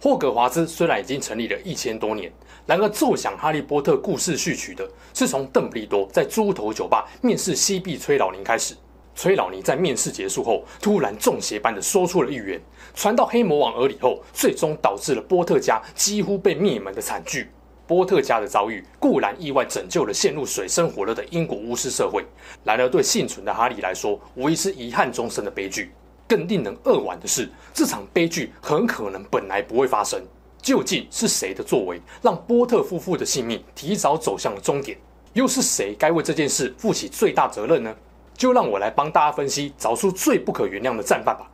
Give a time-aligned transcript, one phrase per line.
[0.00, 2.30] 霍格华兹虽然已经成立了一千多年，
[2.66, 8.74] 然而奏响《哈利波特》故事序曲的是从邓布利多在猪头酒吧面试西碧崔老尼开始。
[9.16, 12.60] 崔老尼在面试结束后，突然中邪般的说出了预言，
[12.94, 17.48] 传到黑魔王耳里后，最终导致了波特家几乎被灭门的惨剧。
[17.86, 22.24] 波特家的遭遇固然意外拯救了陷入水深火热的英国巫师社会，
[22.64, 25.92] 然而对幸存的哈利来说，无疑是遗憾终生的悲剧。
[26.26, 30.22] 更令人扼腕的是，这场悲剧很可能本来不会发生。
[30.62, 34.96] 究竟是谁的作为，让波特夫妇的性命提早走向了终点？
[35.34, 37.94] 又是谁该为这件事负起最大责任呢？
[38.32, 41.50] 就让我来帮大家分析，找出最不可原谅的战犯吧。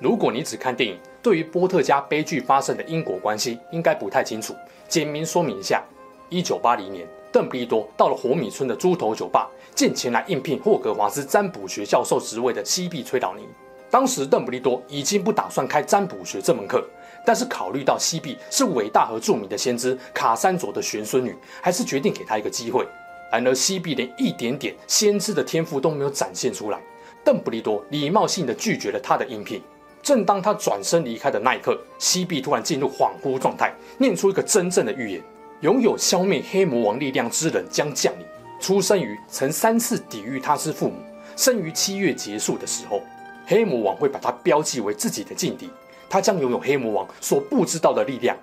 [0.00, 4.54] 如果你只看电影，对于波特家悲剧发生的因果关系应该不太清楚。
[4.88, 5.84] 简明说明一下：
[6.28, 7.06] 一九八零年，
[7.38, 9.48] 邓布利多到了火米村的猪头酒吧。
[9.72, 13.46] 见前来应聘霍格华兹占卜学教授职位的西碧崔老尼，
[13.88, 16.84] 当时邓布利多已经不打算开占卜学这门课，
[17.24, 22.84] 但是考虑到西碧是伟大和著名的先知卡珊卓的玄孙女，还是决定给她一个机会。
[23.30, 26.80] 然而西碧连一点点先知的天赋都没有展现出来，
[27.24, 29.62] 邓布利多礼貌性的拒绝了他的应聘。
[30.02, 35.22] 正当他转身离开的那一刻，西碧突然进入恍惚状态，念出一个真正的预言：
[35.60, 38.24] 拥有消灭黑魔王力量之人将降临。
[38.60, 40.94] 出生于曾三次抵御他之父母，
[41.36, 43.02] 生于七月结束的时候，
[43.46, 45.68] 黑魔王会把他标记为自己的劲敌，
[46.08, 48.36] 他将拥有黑魔王所不知道的力量，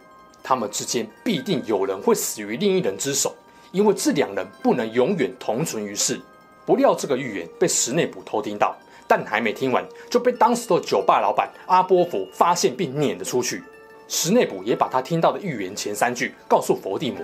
[0.44, 3.34] 他们之间必定有人会死于另一人之手，
[3.72, 6.20] 因为这两人不能永远同存于世。
[6.66, 8.76] 不料这个预言被石内卜偷听到，
[9.08, 13.64] 但还没听完就被当时的酒吧老板阿波佛发现并撵了出去。
[14.08, 17.20] 史内卜也把他听到的预言前三句告诉佛地魔。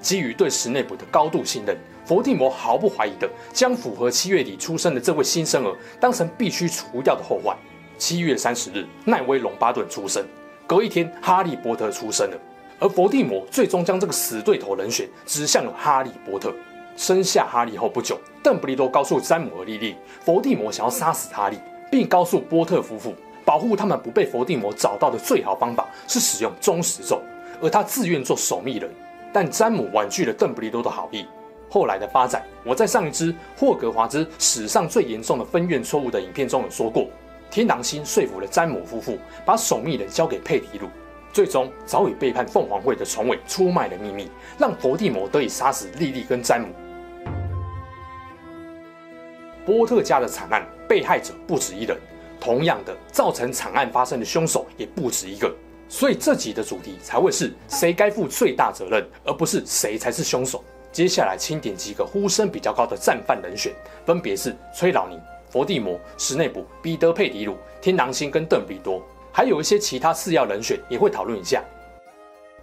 [0.00, 7.56] 基于对史内卜的高度信任，佛地魔毫不怀疑地将符合七月底出生的这位新生儿当成必须除掉的后患。
[7.98, 10.26] 七月三十日，奈威·龙巴顿出生，
[10.66, 12.36] 隔一天，哈利波特出生了。
[12.80, 16.52] 而佛地魔最终将这个死对头人选指向了哈利波特。
[16.96, 19.94] 生下哈利后不久，邓布利多告诉詹姆和莉莉，
[20.24, 21.56] 佛地魔想要杀死哈利，
[21.92, 23.14] 并告诉波特夫妇，
[23.44, 27.20] 保护他们不被佛地魔找到的最好方法是使用中时咒，
[27.60, 28.90] 而他自愿做守密人。
[29.32, 31.26] 但詹姆婉拒了邓布利多的好意。
[31.70, 37.06] 后来的发展，我在上一支霍格华兹史上最严重的分院错误的影片中有说过。
[37.50, 40.88] 天狼星说服了詹姆夫妇，把守密人交给佩提鲁。
[41.32, 46.68] 最终，早已背叛凤凰会的虫尾出卖了秘密，让佛地魔得以杀死莉莉跟詹姆。
[49.64, 51.96] 波特家的惨案，被害者不止一人，
[52.42, 55.54] 同样的，造成惨案发生的凶手也不止一个。
[55.88, 60.64] 所以这集的主题才会是谁该负最大责任，而不是谁才是凶手。
[60.90, 63.72] 接下来清点几个呼声比较高的战犯人选，
[64.04, 65.16] 分别是崔老尼、
[65.50, 69.00] 佛地魔、史内卜、彼得·佩迪鲁、天狼星跟邓比多，
[69.30, 71.62] 还有一些其他次要人选也会讨论一下。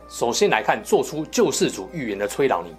[0.09, 2.75] 首先来看做出救世主预言的崔老尼，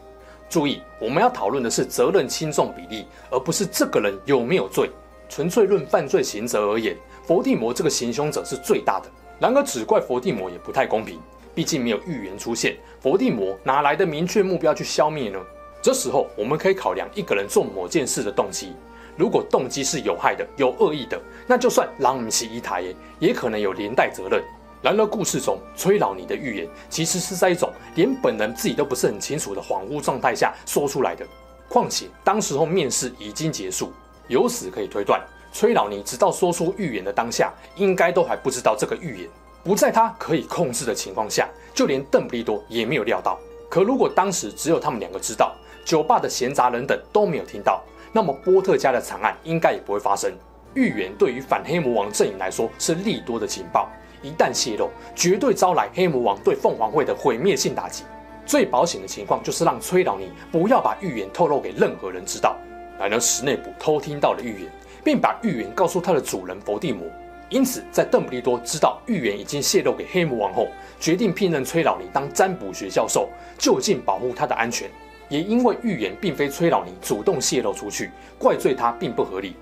[0.51, 4.91] 注意我们要讨论的是责任轻重比例，而不是这个人有没有罪。
[5.31, 9.09] 纯粹论犯罪刑责而言，佛地魔这个行凶者是最大的。
[9.39, 11.21] 然而，只怪佛地魔也不太公平，
[11.55, 15.39] 毕竟没有预言出现，佛地魔哪来的明确目标去消灭呢？
[15.81, 18.75] 这时候，我们可以考量一个人做某件事的动机。
[19.17, 22.85] 如果动机是有害的、有恶意的，那就算狼不起一台，
[23.21, 24.43] 也可能有连带责任。
[24.83, 31.25] 然而，故事中崔老尼的预言其实是在一种连本人自己都不是很清楚的恍惚状态下说出来的。
[31.69, 33.93] 况且，当时候面试已经结束，
[34.31, 35.21] 由此可以推断。
[35.53, 39.29] 崔老尼直到说出预言的当下，应该都还不知道这个预言
[39.65, 43.37] 不在他可以控制的情况下，就连邓布利多也没有料到。
[43.69, 45.53] 可如果当时只有他们两个知道，
[45.85, 47.83] 酒吧的闲杂人等都没有听到，
[48.13, 50.33] 那么波特家的惨案应该也不会发生。
[50.75, 53.89] 预言对于反黑魔王阵营来说是利多的情报，
[54.23, 58.05] 一旦泄露，绝对招来黑魔王对凤凰会的毁灭性打击。
[58.47, 62.57] 最保险的情况就是让崔老尼不要把预言透露给任何人知道。
[63.01, 64.71] 然而石内卜偷听到了预言。
[65.03, 67.07] 并把预言告诉他的主人佛地魔，
[67.49, 70.69] 因此在邓布利多知道预言已经泄露给黑魔王后，
[71.01, 74.91] 决定聘任崔老尼当占卜学教授，就近保护他的安全。
[75.31, 79.57] 也因为预言并非崔老尼主动泄露出去，怪罪他并不合理。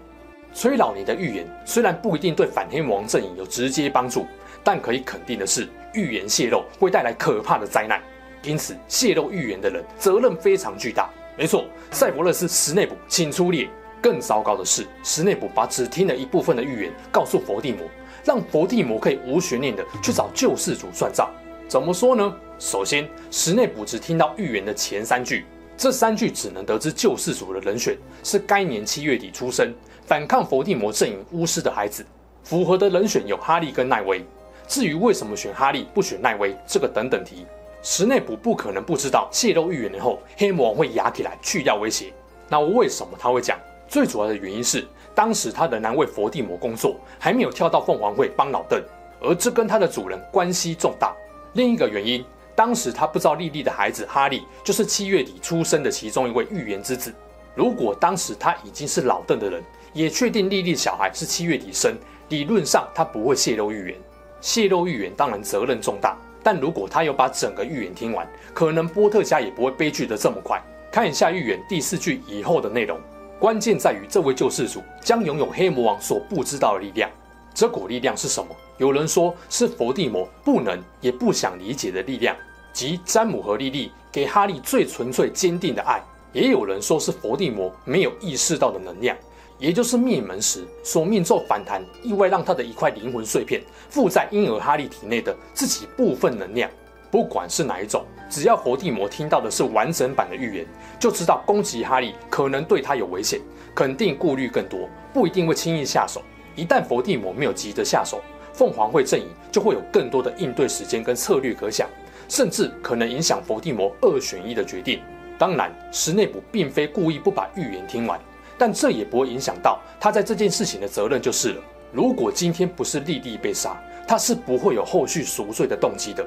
[0.52, 4.26] 崔老尼的预言虽然不一定对反黑魔王阵营有直接帮助，
[4.64, 8.02] 但可以肯定的是，预言泄露会带来可怕的灾难，
[8.43, 11.08] 因此泄露预言的人责任非常巨大。
[11.38, 13.69] 没错，塞弗勒斯·史内普，请出列。
[14.02, 17.87] 更糟糕的是，史内普把只听了一部分的预言告诉佛地魔，
[18.25, 21.31] 让佛地魔可以无悬念的去找救世主算账。
[21.69, 22.37] 怎么说呢？
[22.58, 25.46] 首先，史内普只听到预言的前三句，
[25.76, 29.73] 这三句只能得知救世主的人选是该年七月底出生、
[30.06, 32.05] 反抗佛地魔阵营巫师的孩子。
[32.43, 34.25] 符合的人选有哈利跟奈威。
[34.67, 37.46] 至于为什么选哈利不选奈威，这个等等题，
[37.82, 39.28] 史内普不可能不知道。
[39.32, 42.12] 泄露预言后，黑魔王会压起来去掉威胁。
[42.48, 43.58] 那为什么他会讲？
[43.86, 48.82] 最主要的原因是，当时他仍然为佛地魔工作，还没有跳到凤凰会帮老邓，
[49.20, 51.14] 而这跟他的主人关系重大。
[51.54, 57.14] 另一个原因，当时他不知道莉莉的孩子哈利就是七月底出生的其中一位预言之子。
[57.54, 59.62] 如果当时他已经是老邓的人，
[59.94, 61.96] 也确定莉莉小孩是七月底生，
[62.28, 63.98] 理论上他不会泄露预言。
[64.40, 70.62] 泄露预言当然责任重大，但如果他有把整个预言听完，可能波特家也不会悲剧得这么快。
[70.90, 72.99] 看一下预言第四句以后的内容。
[73.38, 77.11] 关键在于，这位救世主将拥有黑魔王所不知道的力量。
[77.55, 78.55] 这股力量是什么？
[78.79, 82.35] 有人说是伏地魔不能也不想理解的力量，
[82.73, 86.02] 即詹姆和莉莉给哈利最纯粹坚定的爱。
[86.32, 89.17] 也有人说是伏地魔没有意识到的能量，
[89.58, 93.60] 也就是灭门时所命咒反弹，意外让他的一块灵魂碎片
[93.90, 96.70] 附在婴儿哈利体内的自己部分能量。
[97.10, 100.66] 不管是哪一种，只要伏地魔听到的是完整版的预言，
[101.00, 103.40] 就知道攻击哈利可能对他有危险，
[103.75, 106.22] 肯定顾虑更多，不一定会轻易下手。
[106.54, 108.22] 一旦伏地魔没有急着下手，
[108.52, 111.88] 凤凰会阵营就会有更多的应对时间跟策略可想，
[112.28, 115.00] 甚至可能影响伏地魔二选一的决定。
[115.38, 118.20] 当然，史内普并非故意不把预言听完，
[118.58, 121.62] 但这也不会影响到他在这件事情的责任就是了。
[121.93, 126.26] 如果今天不是莉莉被杀，他是不会有后续赎罪的动机的。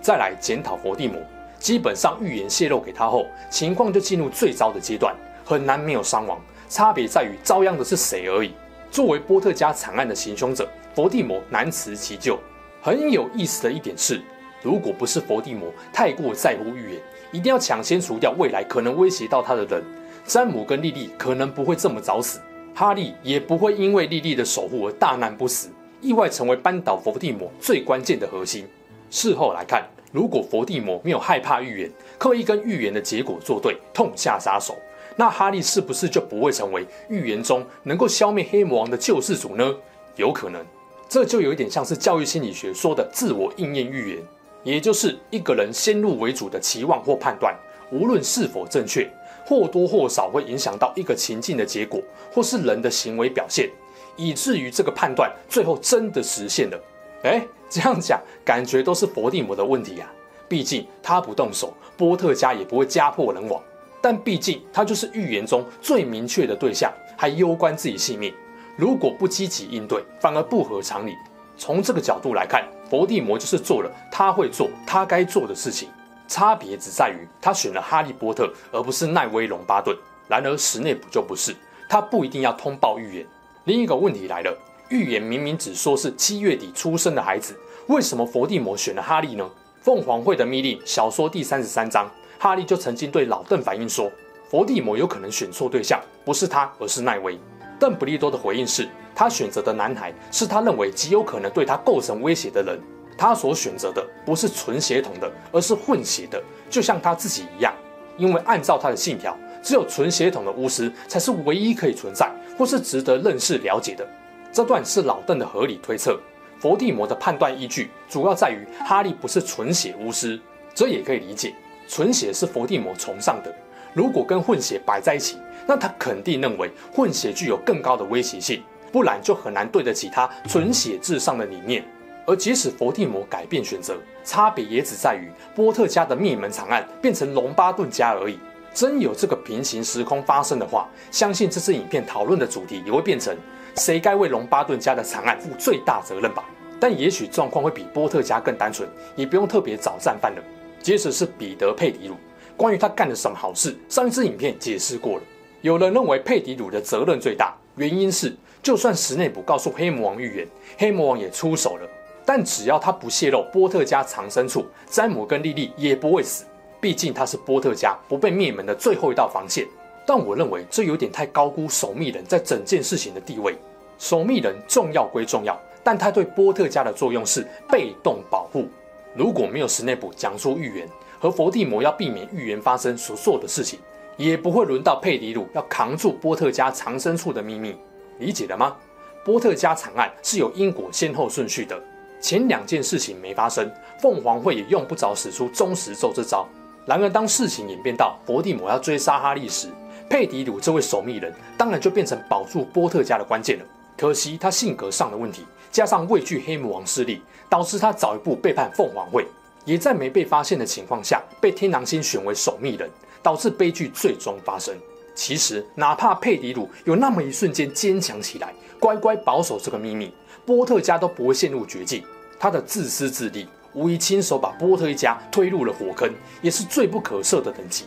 [0.00, 1.20] 再来检讨佛地魔，
[1.60, 5.14] 基本上预言泄露给他后，情况就进入最糟的阶段，
[5.44, 6.40] 很难没有伤亡。
[6.68, 8.52] 差别在于遭殃的是谁而已。
[8.90, 12.38] 作为波特家惨案的行凶者，佛地魔难辞其咎。
[12.80, 14.20] 很有意思的一点是，
[14.60, 19.84] 如果不是佛地魔太过在乎预言，一定要抢先除掉未来可能威胁到他的人，
[20.24, 22.40] 詹姆跟莉莉可能不会这么早死，
[22.74, 25.68] 哈利也不会因为莉莉的守护而大难不死，
[26.00, 28.66] 意外成为扳倒伏地魔最关键的核心。
[29.10, 34.74] 事后来看，如果伏地魔没有害怕预言，刻意跟预言的结果作对，痛下杀手，
[35.16, 39.74] 那哈利是不是就不会成为预言中能够消灭黑魔王的救世主呢？
[40.16, 40.64] 有可能，
[41.08, 44.18] 这就有一点像是教育心理学说的自我应验预言，
[44.62, 47.54] 也就是一个人先入为主的期望或判断，
[47.90, 49.10] 无论是否正确，
[49.44, 52.00] 或多或少会影响到一个情境的结果，
[52.32, 53.70] 或是人的行为表现，
[54.16, 56.80] 以至于这个判断最后真的实现了。
[57.24, 60.14] 哎，这样讲感觉都是佛地魔的问题呀、啊。
[60.48, 63.62] 毕竟他不动手，波特家也不会家破人亡。
[64.00, 68.34] 但毕竟他就是预言中最明确的对象，还攸关自己性命。
[68.76, 71.14] 如果不积极应对，反而不合常理。
[71.56, 75.88] 从这个角度来看，佛地魔就是做了他会做、他该做的事情。
[76.32, 79.94] 差别只在于他选了哈利波特，而不是奈威·龙巴顿。
[80.28, 81.54] 然而史内普就不是，
[81.90, 83.26] 他不一定要通报预言。
[83.64, 84.58] 另一个问题来了。
[84.88, 87.54] 预言明明只说是七月底出生的孩子，
[87.86, 89.50] 为什么伏地魔选了哈利呢？
[89.82, 94.10] 凤凰会的密令小说第三十三章，哈利就曾经对老邓反映说，
[94.50, 97.38] 伏地魔有可能选错对象，不是他，而是奈威。
[97.78, 102.78] 邓布利多的回应是，他选择的男孩是他认为极有可能对他构成威胁的人，
[103.16, 107.72] 他所选择的不是纯血统的，而是混血的，就像他自己一样。
[108.18, 114.06] 因为按照他的信条，只有纯血统的巫师才是唯一可以存在或是值得认识了解的。
[114.52, 116.20] 这段是老邓的合理推测，
[116.60, 120.38] 佛地魔的判断依据主要在于哈利不是纯血巫师，
[120.74, 121.54] 这也可以理解，
[121.88, 123.50] 纯血是佛地魔崇尚的。
[123.94, 131.82] 如果跟混血摆在一起，那他肯定认为混血具有更高的威胁性，不然就很难对得起他纯血至上的理念。
[132.26, 138.38] 而即使佛地魔改变选择，差别也只在于波特家的灭门惨案变成龙巴顿家而已。
[138.74, 143.36] 真有这个平行时空发生的话，相信这支影片讨论的主题也会变成。
[143.74, 146.44] 谁该为龙巴顿家的惨案负最大责任吧？
[146.78, 150.42] 但也许状况会比波特家更单纯，也不用特别找战犯了。
[150.80, 152.16] 即使是彼得·佩迪鲁，
[152.56, 155.22] 关于他干了什么好事，上一支影片解释过了。
[155.60, 161.81] 有人认为佩迪鲁的责任最大，原因是就算史内普告诉黑魔王预言，黑魔王也出手了，
[162.24, 166.44] 但只要他不泄露波特家藏身处，詹姆跟莉莉也不会死。
[166.80, 169.66] 毕竟他是波特家不被灭门的最后一道防线。
[170.04, 173.56] 但我认为这有点太高估守密人在整件事情的地位。
[173.98, 178.68] 守密人重要归重要，但他对波特家的作用是被动保护。
[179.14, 180.88] 如果没有史内普讲出预言
[181.20, 183.78] 和伏地魔要避免预言发生所做的事情，
[184.16, 187.76] 也不会轮到佩迪鲁要扛住波特家藏身处的秘密。
[188.18, 188.76] 理解了吗？
[189.24, 191.80] 波特家惨案是有因果先后顺序的，
[192.22, 193.68] 前两件事情没发生，
[194.00, 196.48] 凤凰会也用不着使出忠实咒这招。
[196.86, 199.68] 然而，当事情演变到伏地魔要追杀哈利时，
[200.08, 203.64] 佩迪鲁这位守密人当然就变成保住波特家的关键了。
[203.98, 209.26] 可惜他性格上的问题，加上畏惧黑魔王势力，导致他早一步背叛凤凰会，
[209.64, 212.88] 也在没被发现的情况下被天狼星选为守密人，
[213.20, 214.72] 导致悲剧最终发生。
[215.14, 220.12] 其实，哪怕佩迪鲁有那么一瞬间坚强起来，乖乖保守这个秘密，
[220.44, 222.02] 波特家都不会陷入绝境。
[222.42, 227.84] 他的自私自利，无疑亲手把波特一家推入了火坑，也是罪不可赦的等级。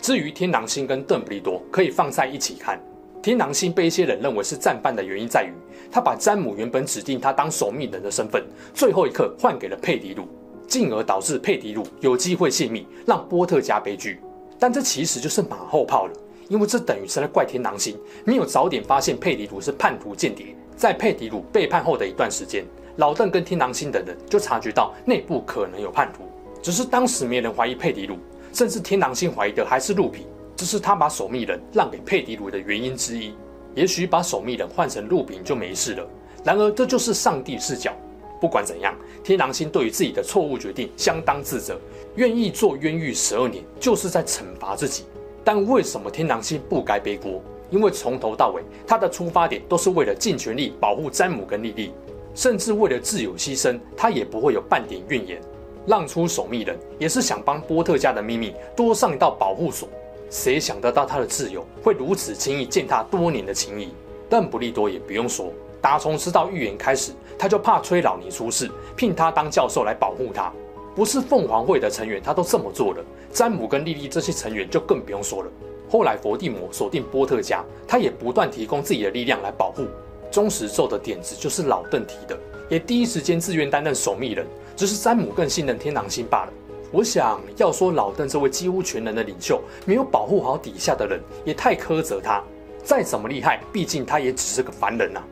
[0.00, 2.80] 至于天狼星跟邓布利多，可以放在一起看。
[3.22, 5.52] 天狼星被一些人认为是战犯的原因在于，
[5.92, 10.26] 他把詹姆原本指定他当守密人的身份，最后一刻换给了佩迪鲁，
[10.66, 14.20] 进而导致佩迪鲁有机会泄密，让波特家悲剧。
[14.58, 16.12] 但这其实就是马后炮了，
[16.48, 20.46] 因为这等于是在怪天狼星没有早点发现佩迪鲁是叛徒间谍。
[20.74, 22.64] 在佩迪鲁背叛后的一段时间，
[22.96, 26.24] 老邓跟天狼星等人就察觉到内部可能有叛徒，
[26.62, 28.16] 只是当时没人怀疑佩迪鲁。
[28.52, 33.32] 甚至天狼星怀疑的还是路平，这是他把守密人让给佩迪鲁的原因之一。
[33.74, 36.06] 也许把守密人换成路平就没事了。
[36.44, 37.94] 然而这就是上帝视角。
[38.38, 38.94] 不管怎样，
[39.24, 41.80] 天狼星对于自己的错误决定相当自责，
[42.16, 45.04] 愿意做冤狱十二年，就是在惩罚自己。
[45.42, 47.42] 但为什么天狼星不该背锅？
[47.70, 51.94] 因为从头到尾，他的出发点都是为了尽全力保护詹姆跟莉莉，
[52.34, 55.40] 甚至为了自由牺牲，他也不会有半点怨言。
[55.86, 59.88] 让出守密人，也是想帮波特家的秘密多上一道保护锁。
[60.30, 63.88] 谁想得到他的挚友会如此轻易践踏多年的情谊？
[64.30, 70.52] 邓不利多也不用说，打从知道预言开始，他就怕崔老尼出事，聘他当教授来保护他。
[70.94, 73.04] 不是凤凰会的成员，他都这么做了。
[73.32, 75.50] 詹姆跟莉莉这些成员就更不用说了。
[75.90, 79.86] 后来伏地魔锁定波特家，他也不断提供自己的力量来保护。
[80.32, 82.36] 中时咒的点子就是老邓提的，
[82.68, 84.44] 也第一时间自愿担任守密人。
[84.74, 86.52] 只是詹姆更信任天狼星罢了。
[86.90, 92.42] 我想要说老邓这位几乎全能的领袖没有保护好底下的人，也太苛责他。
[92.82, 95.24] 再怎么厉害，毕竟他也只是个凡人呐、啊。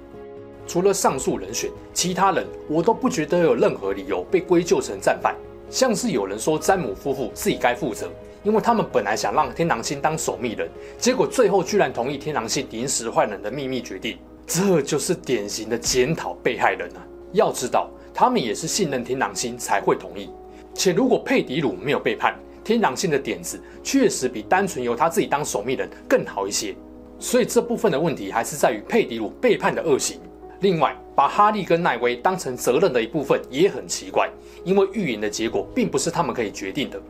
[0.66, 5.34] 除了上述人选，其他人我都不觉得有任何理由被归咎成战犯。
[5.70, 8.08] 像是有人说詹姆夫妇自己该负责，
[8.42, 14.18] 因为他们本来想让天狼星当守密人，结果最后居然同意天狼星临时换人的秘密决定，
[14.52, 17.06] 这就是典型的检讨被害人啊！
[17.30, 17.88] 要知道。
[18.12, 20.28] 他们也是信任天狼星才会同意，
[20.74, 26.74] 且如果佩迪鲁没有背叛，天狼星的点子确实比单纯由他自己当守密人更好一些。
[27.20, 30.18] 所以这部分的问题还是在于佩迪鲁背叛的恶行。
[30.60, 34.28] 另外，把哈利跟奈威当成责任的一部分也很奇怪，
[34.64, 37.00] 因为预言的结果并不是他们可以决定的。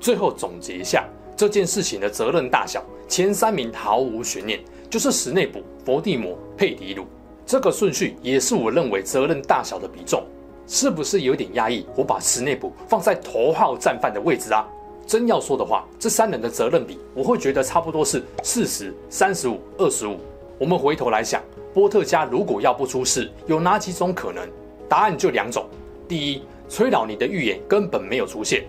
[0.00, 7.04] 最后总结一下这件事情的责任大小，前三名毫无悬念，就是史内普、伏地魔、佩迪鲁。
[7.44, 10.24] 这个顺序也是我认为责任大小的比重，
[10.66, 11.86] 是不是有点压抑？
[11.94, 14.66] 我把史内普放在头号战犯的位置啊。
[15.06, 20.16] 真要说的话，这三人的责任比，我会觉得差不多是四十、三十五、二十五。
[20.58, 21.40] 我们回头来想，
[21.74, 24.48] 波特家如果要不出事，有哪几种可能？
[24.88, 25.66] 答案就两种：
[26.08, 28.62] 第一，崔老尼的预言根本没有出现；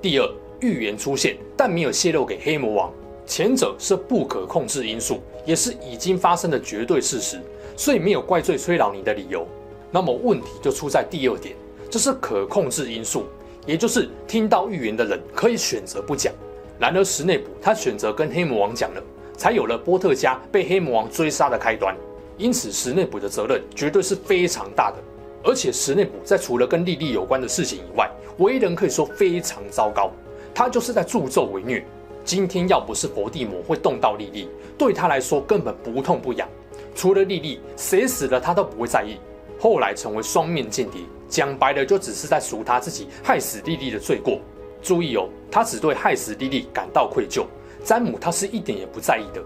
[0.00, 2.92] 第二，预言出现，但没有泄露给黑魔王。
[3.26, 7.40] 前者是不可控制因素，也是已经发生的绝对事实。
[7.76, 9.46] 所以没有怪罪崔老尼的理由，
[9.90, 11.54] 那么问题就出在第二点，
[11.88, 13.24] 这是可控制因素，
[13.64, 16.34] 也就是听到预言的人可以选择不讲。
[16.78, 19.02] 然而史内普他选择跟黑魔王讲了，
[19.36, 21.96] 才有了波特家被黑魔王追杀的开端。
[22.36, 24.96] 因此史内普的责任绝对是非常大的。
[25.42, 30.10] 而且史内普在除了跟莉莉有关的事情以外，为人可以说非常糟糕，
[30.54, 31.84] 他就是在助纣为虐。
[32.24, 36.48] 今天要不是伏地魔会动到莉莉，对他来说根本不痛不痒。
[36.94, 39.16] 除了莉莉，谁死了他都不会在意。
[39.58, 44.38] 后来成为双面间谍，讲白了就只是在赎他自己害死莉莉的罪过。
[44.82, 47.44] 注意哦，他只对害死莉莉感到愧疚，
[47.84, 49.42] 詹姆他是一点也不在意的。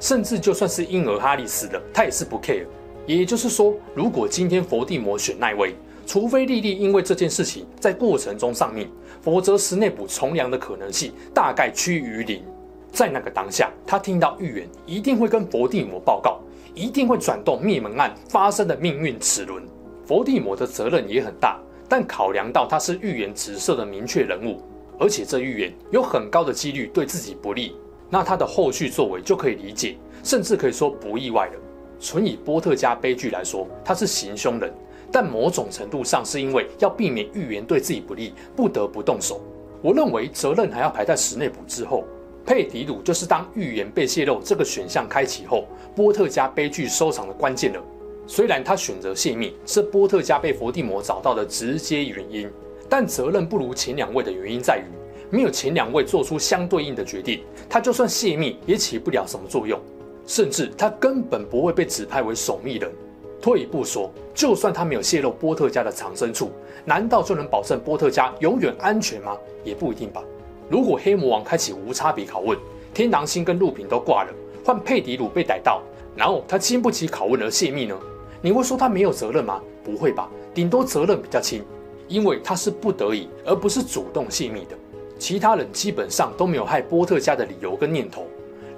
[0.00, 2.64] 甚至就算是婴儿哈利死了，他也是不 care。
[3.06, 5.74] 也就是说，如果今天伏地魔选奈威，
[6.08, 12.42] 除非莉莉因为这件事情在过程中丧命，否则史内普从良的可能性大概趋于零。
[12.90, 16.40] 在那个当下，他听到预言，一定会跟伏地魔报告。
[16.74, 19.62] 一定会转动灭门案发生的命运齿轮，
[20.06, 24.62] 伏地魔的责任也很大，但考量到他是预言直射的明确人物，
[24.98, 27.76] 而且这预言有很高的几率对自己不利，
[28.08, 31.52] 那他的后续作为就可以理解，甚至可以说不意外了。
[32.00, 34.72] 纯以波特家悲剧来说，他是行凶人，
[35.10, 39.40] 但某种程度上是因为要避免预言对自己不利，不得不动手。
[39.80, 42.04] 我认为责任还要排在史内普之后。
[42.46, 47.80] 佩迪鲁就是当预言被泄露这个选项开启后，波特家悲剧收场的关键了。
[48.26, 52.48] 虽然他选择泄密是波特家被伏地魔找到的直接原因，
[52.88, 54.88] 但责任不如前两位的原因在于，
[55.30, 59.78] 没有前两位做出相对应的决定，他就算泄密也起不了什么作用，
[60.26, 62.90] 甚至他根本不会被指派为守密人。
[63.40, 66.50] 退一步说，就算他没有泄露波特家的藏身处，
[66.84, 69.36] 难道就能保证波特家永远安全吗？
[69.64, 70.22] 也不一定吧。
[70.68, 72.58] 如果黑魔王开启无差别拷问，
[72.92, 74.32] 天狼星跟路平都挂了，
[74.64, 75.82] 换佩迪鲁被逮到，
[76.16, 77.96] 然后他经不起拷问而泄密呢？
[78.40, 79.60] 你会说他没有责任吗？
[79.84, 81.64] 不会吧，顶多责任比较轻，
[82.08, 84.76] 因为他是不得已，而不是主动泄密的。
[85.18, 88.26] 其他人基本上都没有害波特家的理由跟念头。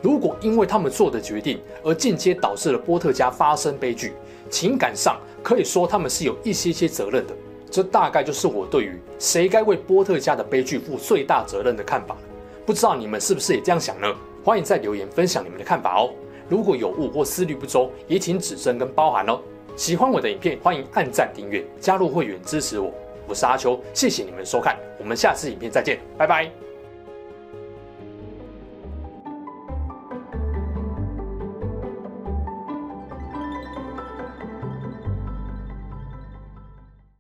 [0.02, 4.12] 如果因为他们做的决定而间接导致了波特家发生悲剧，
[4.48, 7.34] 情感上可以说他们是有一些些责任的。
[7.70, 12.20] 这大概就是我对于谁该为波特家的悲剧负最大责任的看法了。
[12.66, 14.12] 不知道你们是不是也这样想呢？
[14.42, 16.10] 欢迎在留言分享你们的看法哦。
[16.48, 19.38] 如果有误或思虑不周，也请指正跟包涵哦。
[19.76, 22.92] 喜欢我的影片，欢迎按赞、订阅、加入会员支持我。
[23.28, 26.69] 我是阿秋，谢谢你们收看，我们下次影片再见，拜拜。